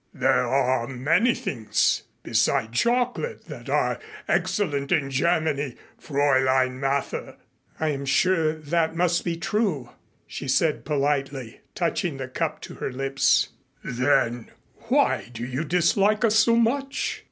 [0.15, 7.35] There are many things beside chocolate that are excellent in Germany, Fräulein Mather."
[7.79, 9.91] "I am sure that must be true,"
[10.25, 13.49] she said politely, touching the cup to her lips.
[13.83, 14.49] "Then
[14.87, 17.19] why do you dislike us so much?"